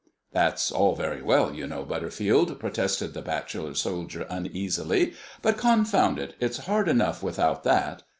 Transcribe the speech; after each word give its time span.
"That's 0.31 0.71
all 0.71 0.95
very 0.95 1.21
well, 1.21 1.53
you 1.53 1.67
know, 1.67 1.83
Butterfield," 1.83 2.59
protested 2.59 3.13
the 3.13 3.21
bachelor 3.21 3.75
soldier 3.75 4.25
uneasily, 4.31 5.13
"but, 5.43 5.59
confound 5.59 6.17
it, 6.17 6.33
it's 6.39 6.57
hard 6.65 6.87
enough 6.89 7.21
without 7.21 7.63
that. 7.65 8.01